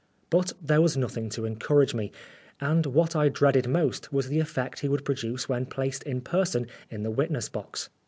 But 0.31 0.53
there 0.59 0.81
was 0.81 0.97
nothing 0.97 1.29
to 1.29 1.45
encourage 1.45 1.93
me, 1.93 2.11
and 2.59 2.87
what 2.87 3.15
I 3.15 3.29
dreaded 3.29 3.67
most 3.69 4.11
was 4.11 4.29
the 4.29 4.39
effect 4.39 4.79
he 4.79 4.89
would 4.89 5.05
produce 5.05 5.47
when 5.47 5.67
placed 5.67 6.01
in 6.01 6.21
person 6.21 6.65
in 6.89 7.03
the 7.03 7.11
witness 7.11 7.49
box. 7.49 7.89